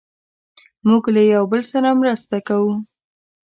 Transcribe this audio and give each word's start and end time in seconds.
موږ 0.87 1.03
له 1.15 1.21
یو 1.33 1.43
بل 1.51 1.61
سره 1.71 1.89
مرسته 2.01 2.37
کوو. 2.47 2.73